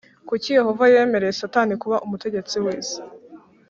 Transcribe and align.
Kuki 0.27 0.55
Yehova 0.57 0.83
yemereye 0.93 1.33
Satani 1.41 1.73
kuba 1.81 2.01
umutegetsi 2.05 2.55
w’iyi 2.63 2.83
si? 2.89 2.99